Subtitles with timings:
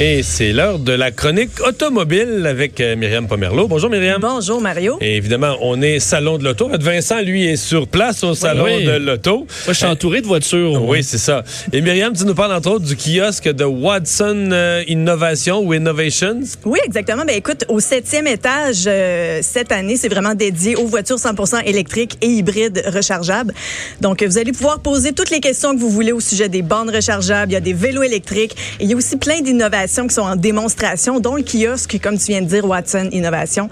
[0.00, 3.66] Et c'est l'heure de la chronique automobile avec euh, Myriam Pomerleau.
[3.66, 4.20] Bonjour Myriam.
[4.20, 4.96] Bonjour Mario.
[5.00, 6.70] Et évidemment, on est salon de l'auto.
[6.78, 8.84] Vincent, lui, est sur place au salon Oui.
[8.84, 9.38] de l'auto.
[9.38, 10.84] Moi, je suis entouré de voitures.
[10.84, 11.42] Oui, c'est ça.
[11.72, 16.42] Et Myriam, tu nous parles entre autres du kiosque de Watson euh, Innovation ou Innovations.
[16.64, 17.24] Oui, exactement.
[17.26, 22.16] Ben écoute, au septième étage euh, cette année, c'est vraiment dédié aux voitures 100% électriques
[22.22, 23.52] et hybrides rechargeables.
[24.00, 26.90] Donc, vous allez pouvoir poser toutes les questions que vous voulez au sujet des bornes
[26.90, 27.50] rechargeables.
[27.50, 28.54] Il y a des vélos électriques.
[28.78, 32.18] Et il y a aussi plein d'innovations qui sont en démonstration, dont le kiosque, comme
[32.18, 33.68] tu viens de dire, Watson Innovation.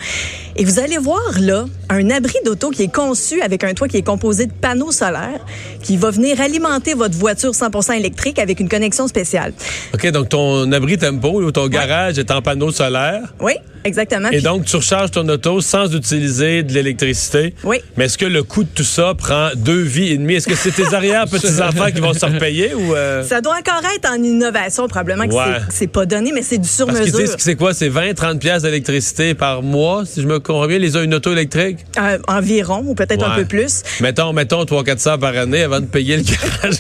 [0.57, 3.99] Et vous allez voir là un abri d'auto qui est conçu avec un toit qui
[3.99, 5.45] est composé de panneaux solaires,
[5.83, 9.53] qui va venir alimenter votre voiture 100% électrique avec une connexion spéciale.
[9.95, 13.35] OK, donc ton abri tempo ou ton garage est en panneau solaire.
[13.41, 13.53] Oui,
[13.87, 14.29] exactement.
[14.29, 17.55] Et Puis- donc, tu recharges ton auto sans utiliser de l'électricité.
[17.65, 17.79] Oui.
[17.97, 20.35] Mais est-ce que le coût de tout ça prend deux vies et demie?
[20.35, 22.95] Est-ce que c'est tes arrière-petits-enfants qui vont se repayer ou...
[22.95, 25.61] euh, Ça doit encore être en innovation, probablement que Ouais.
[25.71, 27.37] c'est- pas donné, mais c'est du Parce sur-mesure.
[27.37, 27.73] que c'est quoi?
[27.73, 31.33] C'est 20, 30 pièces d'électricité par mois, si je me bien, les a une auto
[31.33, 31.79] électrique?
[31.99, 33.83] Euh, environ, ou peut-être un peu plus.
[34.01, 36.77] Mettons, mettons 300-400 par année avant de payer le garage.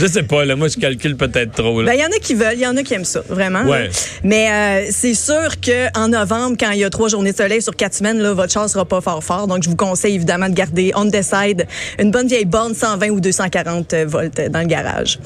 [0.00, 1.82] je sais pas, là, moi, je calcule peut-être trop.
[1.82, 3.62] Ben, il y en a qui veulent, il y en a qui aiment ça, vraiment.
[3.64, 3.90] Ouais.
[4.24, 5.58] Mais euh, c'est sûr
[5.94, 8.52] qu'en novembre, quand il y a trois journées de soleil sur quatre semaines, là, votre
[8.52, 9.46] char sera pas fort fort.
[9.46, 11.66] Donc, je vous conseille évidemment de garder on the side
[11.98, 15.18] une bonne vieille borne 120 ou 240 volts dans le garage.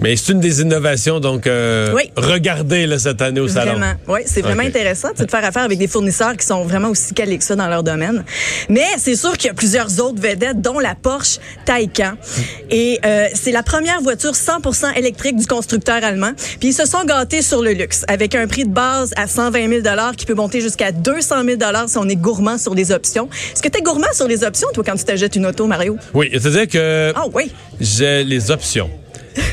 [0.00, 2.10] Mais c'est une des innovations, donc, euh, Oui.
[2.16, 3.72] regardez là, cette année au salon.
[3.72, 3.92] Vraiment.
[4.08, 7.38] Oui, c'est vraiment intéressant de faire affaire avec des fournisseurs qui sont vraiment aussi calés
[7.38, 8.24] que ça dans leur domaine.
[8.68, 12.12] Mais c'est sûr qu'il y a plusieurs autres vedettes, dont la Porsche Taycan.
[12.70, 16.32] Et euh, c'est la première voiture 100% électrique du constructeur allemand.
[16.60, 19.68] Puis ils se sont gâtés sur le luxe, avec un prix de base à 120
[19.68, 19.80] 000
[20.16, 23.28] qui peut monter jusqu'à 200 000 si on est gourmand sur les options.
[23.52, 25.96] Est-ce que tu es gourmand sur les options, toi, quand tu t'achètes une auto, Mario?
[26.14, 27.52] Oui, c'est-à-dire que Ah oui.
[27.80, 28.90] j'ai les options.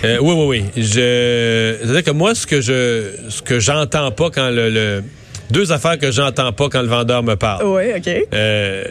[0.03, 0.83] Euh, oui, oui, oui.
[0.83, 5.03] Je, c'est-à-dire que moi, ce que je, ce que j'entends pas quand le, le-
[5.51, 7.65] deux affaires que j'entends pas quand le vendeur me parle.
[7.65, 8.27] Oui, OK.
[8.33, 8.83] Euh,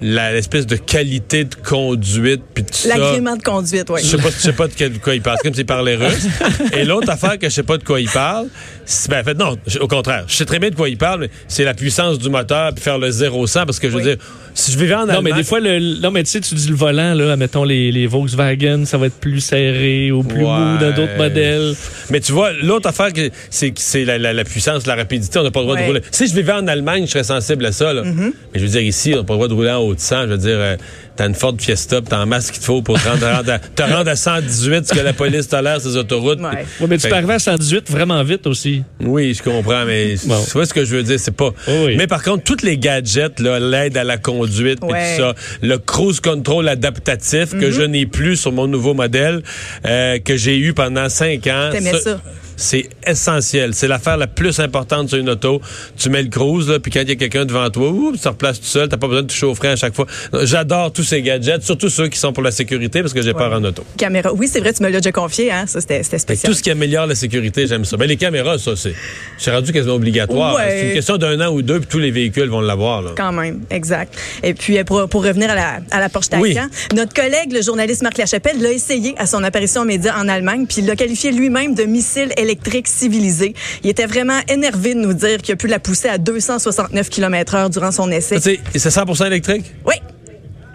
[0.00, 2.96] l'espèce de qualité de conduite puis tout ça.
[2.96, 4.00] L'agrément de conduite, oui.
[4.02, 5.38] Je sais pas, je sais pas de, quel- de quoi il parle.
[5.38, 6.26] C'est comme s'il parlait russe.
[6.72, 8.46] Et l'autre affaire que je sais pas de quoi il parle,
[8.84, 10.24] c'est- ben, en fait, non, je- au contraire.
[10.28, 12.82] Je sais très bien de quoi il parle, mais c'est la puissance du moteur puis
[12.82, 14.08] faire le 0-100 parce que je veux Oui.
[14.16, 14.16] dire,
[14.54, 16.54] si je vivais en Non, mais Allemagne- des fois, le, non, mais tu sais, tu
[16.54, 20.44] dis le volant, là, mettons les, les Volkswagen, ça va être plus serré ou plus
[20.44, 20.58] Ouais.
[20.58, 21.74] mou dans d'autres modèles.
[22.10, 25.38] Mais tu vois, l'autre affaire, que- c'est que c'est la, la- la puissance, la rapidité.
[25.38, 25.82] On n'a pas le droit Ouais.
[25.82, 26.00] de rouler.
[26.10, 27.92] Si je vivais en Allemagne, je serais sensible à ça.
[27.92, 28.02] Là.
[28.02, 28.32] Mm-hmm.
[28.52, 30.00] Mais je veux dire, ici, on n'a pas le droit de rouler en haut de
[30.00, 30.22] 100.
[30.22, 30.76] Je veux dire, euh,
[31.16, 33.58] t'as une Ford Fiesta, puis t'as en masse qu'il te faut pour te rendre, à,
[33.58, 36.40] te rendre à 118, ce que la police tolère ces autoroutes.
[36.40, 36.66] Ouais.
[36.88, 38.82] Mais tu peux arriver à 118 vraiment vite aussi.
[39.00, 40.42] Oui, je comprends, mais Bon.
[40.44, 41.50] tu vois ce que je veux dire, c'est pas.
[41.68, 41.96] Oh oui.
[41.96, 45.16] Mais par contre, tous les gadgets, l'aide à la conduite, puis Ouais.
[45.16, 47.60] tout ça, le cruise control adaptatif Mhm.
[47.60, 49.42] que je n'ai plus sur mon nouveau modèle,
[49.86, 51.70] euh, que j'ai eu pendant cinq ans.
[51.72, 52.20] T'aimais ça?
[52.56, 53.74] C'est essentiel.
[53.74, 55.60] C'est l'affaire la plus importante sur une auto.
[55.96, 58.22] Tu mets le cruise, là, puis quand il y a quelqu'un devant toi, oups, tu
[58.24, 60.06] te replaces tout seul, t'as pas besoin de toucher au frein à chaque fois.
[60.42, 63.52] J'adore tous ces gadgets, surtout ceux qui sont pour la sécurité, parce que j'ai peur
[63.52, 63.84] en auto.
[63.96, 64.32] Caméra.
[64.32, 65.64] Oui, c'est vrai, tu me l'as déjà confié, hein?
[65.66, 66.50] Ça, c'était spécial.
[66.50, 67.96] tout ce qui améliore la sécurité, j'aime ça.
[67.96, 68.94] Ben, les caméras, ça, c'est
[69.38, 70.54] c'est rendu quasiment obligatoire.
[70.56, 70.62] Ouais.
[70.80, 73.02] C'est une question d'un an ou deux, puis tous les véhicules vont l'avoir.
[73.02, 73.10] là.
[73.16, 74.14] Quand même, exact.
[74.42, 76.56] Et puis, euh, pour, pour revenir à la, à la Porsche Taycan, Oui.
[76.96, 80.64] notre collègue, le journaliste Marc Lachapelle, l'a essayé à son apparition aux médias en Allemagne,
[80.66, 82.45] puis il l'a qualifié lui-même de missile électrique
[82.86, 83.54] civilisé.
[83.82, 87.54] Il était vraiment énervé de nous dire qu'il a pu la pousser à 269 km
[87.54, 88.38] heure durant son essai.
[88.40, 89.72] C'est 100% électrique?
[89.84, 89.94] Oui.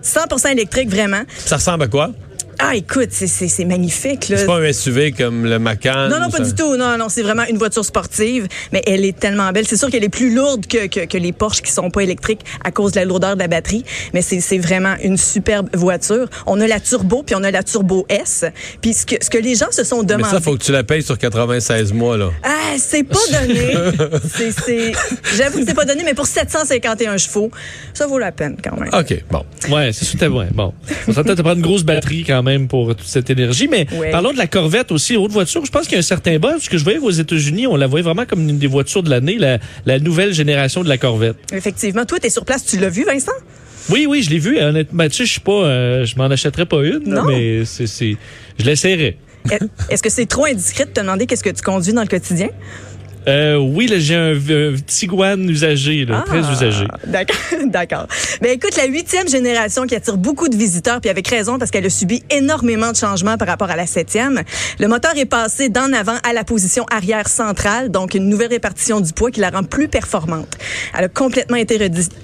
[0.03, 1.23] 100% électrique, vraiment.
[1.37, 2.11] Ça ressemble à quoi?
[2.59, 4.29] Ah, écoute, c'est- magnifique.
[4.29, 4.37] Là.
[4.37, 6.07] C'est pas un SUV comme le Macan?
[6.09, 6.75] Non, non, pas ça- du tout.
[6.77, 9.67] Non, non, c'est vraiment une voiture sportive, mais elle est tellement belle.
[9.67, 12.41] C'est sûr qu'elle est plus lourde que, que, que les Porsche qui sont pas électriques
[12.63, 16.27] à cause de la lourdeur de la batterie, mais c'est c'est vraiment une superbe voiture.
[16.47, 18.45] On a la Turbo, puis on a la Turbo S.
[18.81, 20.29] Puis ce que, ce que les gens se sont Mais demandé...
[20.31, 22.29] ça, faut que tu la payes sur 96 mois, là.
[22.43, 23.73] Ah, c'est pas donné.
[24.35, 24.91] C'est- c'est-
[25.37, 27.51] J'avoue que c'est pas donné, mais pour 751 chevaux,
[27.93, 28.89] ça vaut la peine quand même.
[28.93, 29.45] OK, bon.
[29.69, 30.47] Ouais, c'est super ouais.
[30.53, 30.73] Bon.
[31.07, 33.67] On s'entend de prendre une grosse batterie quand même pour toute cette énergie.
[33.69, 34.11] Mais Ouais.
[34.11, 35.65] parlons de la Corvette aussi, haute voiture.
[35.65, 36.51] Je pense qu'il y a un certain buzz.
[36.53, 39.09] Parce que je voyais qu'aux États-Unis, on la voyait vraiment comme une des voitures de
[39.09, 41.37] l'année, la, la nouvelle génération de la Corvette.
[41.53, 42.05] Effectivement.
[42.05, 43.31] Toi, t'es sur place, tu l'as vu, Vincent?
[43.89, 44.59] Oui, oui, je l'ai vu.
[44.59, 47.85] Honnêtement, tu sais, je suis pas, euh, je m'en achèterais pas une, là, mais c'est,
[47.87, 49.17] je l'essaierais.
[49.49, 49.59] Est-
[49.89, 52.49] Est-ce que c'est trop indiscret de te demander qu'est-ce que tu conduis dans le quotidien?
[53.27, 56.85] Euh, oui, j'ai un, un Tiguan usagé, là, très Ah, usagé.
[57.05, 57.35] D'accord,
[57.67, 58.07] d'accord.
[58.41, 61.85] Ben écoute, la huitième génération qui attire beaucoup de visiteurs, puis avec raison parce qu'elle
[61.85, 64.41] a subi énormément de changements par rapport à la septième.
[64.79, 68.99] Le moteur est passé d'en avant à la position arrière centrale, donc une nouvelle répartition
[68.99, 70.57] du poids qui la rend plus performante.
[70.97, 71.77] Elle a complètement été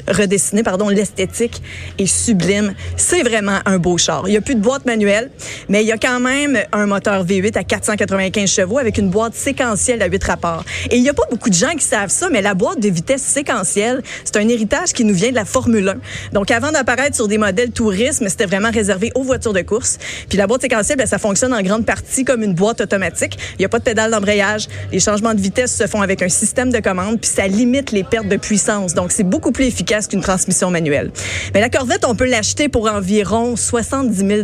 [0.07, 1.61] redessinée, pardon, l'esthétique
[1.99, 2.73] est sublime.
[2.95, 4.23] C'est vraiment un beau char.
[4.27, 5.29] Il y a plus de boîte manuelle,
[5.69, 9.35] mais il y a quand même un moteur V8 à 495 chevaux avec une boîte
[9.35, 10.63] séquentielle à 8 rapports.
[10.89, 12.89] Et il n'y a pas beaucoup de gens qui savent ça, mais la boîte de
[12.89, 16.33] vitesse séquentielle, c'est un héritage qui nous vient de la Formule 1.
[16.33, 19.97] Donc, avant d'apparaître sur des modèles tourisme, c'était vraiment réservé aux voitures de course.
[20.29, 23.37] Puis la boîte séquentielle, ben, ça fonctionne en grande partie comme une boîte automatique.
[23.53, 24.67] Il n'y a pas de pédale d'embrayage.
[24.91, 28.03] Les changements de vitesse se font avec un système de commande, puis ça limite les
[28.03, 28.93] pertes de puissance.
[28.93, 31.11] Donc, c'est beaucoup plus efficace qu'une transmission manuelle.
[31.53, 34.41] Mais la Corvette, on peut l'acheter pour environ 70 000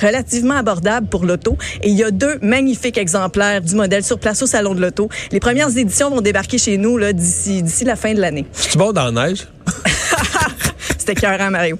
[0.00, 1.56] relativement abordable pour l'auto.
[1.82, 5.08] Et il y a deux magnifiques exemplaires du modèle sur place au Salon de l'Auto.
[5.32, 8.46] Les premières éditions vont débarquer chez nous là, d'ici d'ici la fin de l'année.
[8.70, 9.46] Tu bon dans la neige?
[10.98, 11.78] C'était cœur Mario.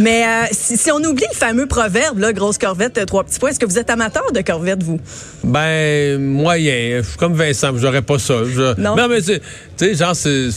[0.00, 3.38] Mais euh, si, si on oublie le fameux proverbe, là, grosse corvette, euh, trois petits
[3.38, 4.98] points, est-ce que vous êtes amateur de corvette, vous?
[5.44, 7.02] Ben, moyen.
[7.02, 8.34] Je suis comme Vincent, j'aurais pas ça.
[8.44, 8.96] Je- Non.
[9.08, 9.38] mais tu
[9.76, 10.48] sais, genre, c'est.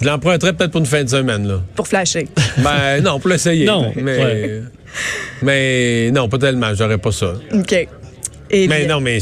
[0.00, 1.60] Je l'emprunterais peut-être pour une fin de semaine, là.
[1.74, 2.28] Pour flasher.
[2.58, 3.64] Ben, non, pour l'essayer.
[3.64, 4.18] Non, Mais.
[4.18, 4.62] ouais.
[5.42, 7.32] Mais, non, pas tellement, j'aurais pas ça.
[7.54, 7.72] OK.
[8.50, 9.18] Et Mais bien- non, mais.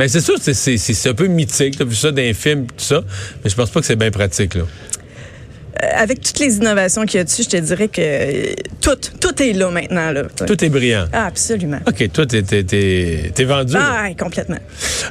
[0.00, 1.76] Mais c'est sûr, c'est- un peu mythique.
[1.76, 3.02] T'as vu ça dans les films, tout ça.
[3.44, 4.62] Mais je pense pas que c'est bien pratique, là.
[4.62, 8.96] euh, avec toutes les innovations qu'il y a dessus, je te dirais que euh, tout,
[9.20, 10.10] tout est là maintenant.
[10.10, 10.22] Là.
[10.46, 11.04] Tout est brillant.
[11.12, 11.80] Ah, absolument.
[11.86, 13.74] OK, toi, t'es t'es- vendu.
[13.76, 14.58] Ah, complètement.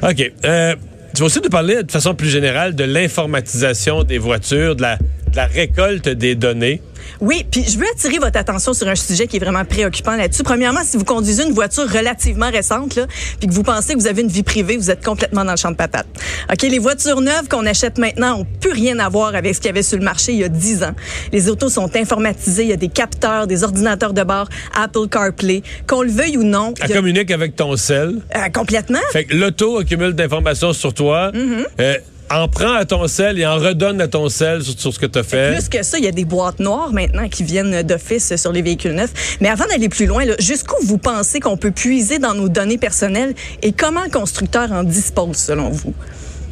[0.02, 0.32] OK.
[0.44, 0.74] Euh,
[1.14, 4.96] tu vas aussi nous parler de façon plus générale de l'informatisation des voitures, de la,
[4.96, 6.82] de la récolte des données.
[7.20, 10.42] Oui, puis je veux attirer votre attention sur un sujet qui est vraiment préoccupant là-dessus.
[10.42, 13.06] Premièrement, si vous conduisez une voiture relativement récente, là,
[13.38, 15.56] puis que vous pensez que vous avez une vie privée, vous êtes complètement dans le
[15.58, 16.06] champ de patates.
[16.50, 19.68] OK, les voitures neuves qu'on achète maintenant ont plus rien à voir avec ce qu'il
[19.68, 20.92] y avait sur le marché il y a 10 ans.
[21.32, 25.62] Les autos sont informatisées, il y a des capteurs, des ordinateurs de bord, Apple CarPlay,
[25.86, 26.72] qu'on le veuille ou non.
[26.82, 28.16] Elle a- communique avec ton sel.
[28.36, 28.98] Euh, complètement.
[29.12, 31.64] Fait que l'auto accumule d'informations sur toi, Mm-hmm.
[31.80, 31.94] euh,
[32.30, 35.06] en prend à ton sel et en redonne à ton sel sur, sur ce que
[35.06, 35.52] tu as fait.
[35.52, 38.62] Plus que ça, il y a des boîtes noires maintenant qui viennent d'office sur les
[38.62, 39.36] véhicules neufs.
[39.40, 43.34] Mais avant d'aller plus loin, jusqu'où vous pensez qu'on peut puiser dans nos données personnelles
[43.62, 45.94] et comment le constructeur en dispose selon vous?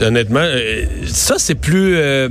[0.01, 1.97] Honnêtement, euh, ça, c'est plus...
[1.97, 2.29] euh,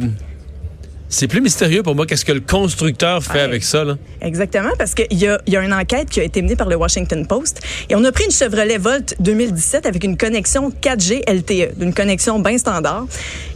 [1.10, 2.06] c'est plus mystérieux pour moi.
[2.06, 3.40] Qu'est-ce que le constructeur fait Ouais.
[3.42, 3.98] avec ça, là?
[4.22, 6.68] Exactement, parce qu'il y a, il y a une enquête qui a été menée par
[6.68, 11.22] le Washington Post et on a pris une Chevrolet Volt 2017 avec une connexion 4G
[11.32, 13.06] LTE, d'une connexion bien standard.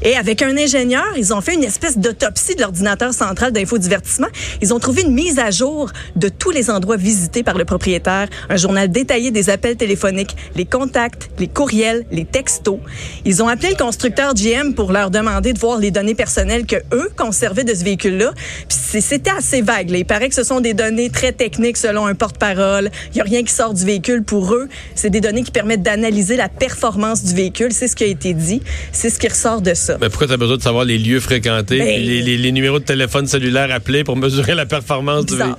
[0.04, 4.28] Et avec un ingénieur, ils ont fait une espèce d'autopsie de l'ordinateur central d'infodivertissement.
[4.62, 8.28] Ils ont trouvé une mise à jour de tous les endroits visités par le propriétaire,
[8.50, 12.80] un journal détaillé des appels téléphoniques, les contacts, les courriels, les textos.
[13.26, 16.78] Ils ont appelé le constructeur GM pour leur demander de voir les données personnelles que
[16.94, 17.10] eux
[17.42, 18.34] conservaient de ce véhicule-là.
[18.70, 19.90] Puis c'était assez vague.
[19.90, 19.98] là.
[19.98, 22.90] Il paraît que ce sont des données très techniques selon un porte-parole.
[23.12, 24.68] Il n'y a rien qui sort du véhicule pour eux.
[24.96, 27.72] C'est des données qui permettent d'analyser la performance du véhicule.
[27.72, 28.62] C'est ce qui a été dit.
[28.92, 29.98] C'est ce qui ressort de ça.
[30.00, 32.80] Mais pourquoi tu as besoin de savoir les lieux fréquentés, Ben- les, les- les numéros
[32.80, 35.56] de téléphone cellulaire appelés pour mesurer la performance du véhicule?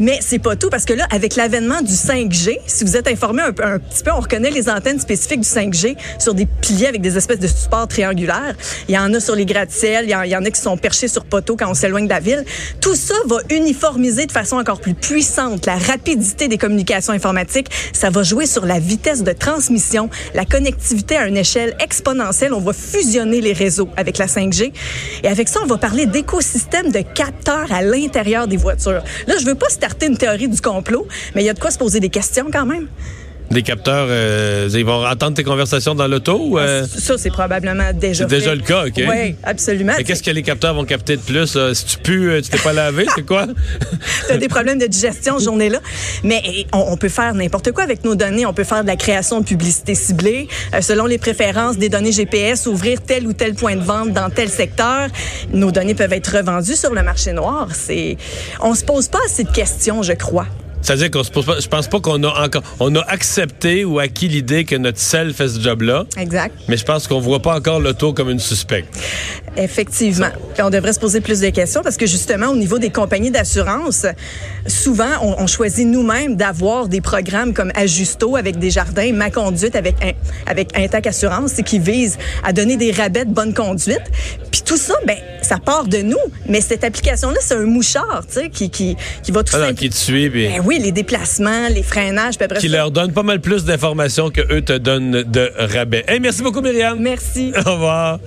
[0.00, 3.42] Mais c'est pas tout parce que là, avec l'avènement du 5G, si vous êtes informé
[3.42, 7.18] un, petit peu, on reconnaît les antennes spécifiques du 5G sur des piliers avec des
[7.18, 8.56] espèces de supports triangulaires.
[8.88, 11.26] Il y en a sur les gratte-ciels, il y en a qui sont perchés sur
[11.26, 12.46] poteaux quand on s'éloigne de la ville.
[12.80, 17.68] Tout ça va uniformiser de façon encore plus puissante la rapidité des communications informatiques.
[17.92, 22.54] Ça va jouer sur la vitesse de transmission, la connectivité à une échelle exponentielle.
[22.54, 24.72] On va fusionner les réseaux avec la 5G.
[25.24, 29.02] Et avec ça, on va parler d'écosystèmes de capteurs à l'intérieur des voitures.
[29.26, 29.68] Là, je veux pas
[30.02, 32.66] une théorie du complot, mais il y a de quoi se poser des questions quand
[32.66, 32.88] même.
[33.50, 36.38] Des capteurs, euh, ils vont entendre tes conversations dans l'auto?
[36.40, 38.94] ou, euh, Ça, c'est probablement déjà C'est déjà le cas, OK.
[38.96, 39.94] Oui, absolument.
[39.98, 41.56] mais qu'est-ce que les capteurs vont capter de plus?
[41.56, 41.74] là?
[41.74, 43.48] Si tu pues, euh, tu t'es pas lavé, c'est quoi?
[44.28, 45.80] tu as des problèmes de digestion ce journée-là.
[46.22, 48.46] Mais eh, on, on peut faire n'importe quoi avec nos données.
[48.46, 52.12] On peut faire de la création de publicité ciblée, euh, selon les préférences des données
[52.12, 55.08] GPS, ouvrir tel ou tel point de vente dans tel secteur.
[55.52, 57.66] Nos données peuvent être revendues sur le marché noir.
[57.72, 58.16] C'est,
[58.60, 60.46] on se pose pas assez de questions, je crois.
[60.82, 63.98] C'est-à-dire qu'on se pose pas, je pense pas qu'on a encore, on a accepté ou
[63.98, 66.54] acquis l'idée que notre sel fait ce job-là, Exact.
[66.68, 68.88] mais je pense qu'on voit pas encore l'auto comme une suspecte.
[69.56, 70.28] Effectivement.
[70.54, 73.30] Puis on devrait se poser plus de questions parce que justement, au niveau des compagnies
[73.30, 74.06] d'assurance,
[74.66, 79.74] souvent, on, on choisit nous-mêmes d'avoir des programmes comme Ajusto avec des jardins, Ma Conduite
[79.76, 79.96] avec,
[80.46, 84.02] avec Intac Assurance, qui vise à donner des rabais de bonne conduite.
[84.50, 86.16] Puis tout ça, ben, ça part de nous.
[86.48, 89.74] Mais cette application-là, c'est un mouchard, tu sais, qui, qui, qui va tout Ah non,
[89.74, 92.92] qui te suit, puis Ben Oui, les déplacements, les freinages, puis après Qui ça- leur
[92.92, 96.04] donne pas mal plus d'informations que eux te donnent de rabais.
[96.06, 96.96] Hey, merci beaucoup, Myriam.
[97.00, 97.52] Merci.
[97.66, 98.20] Au revoir.